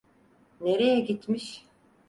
[0.61, 1.65] Nereye gitmiş?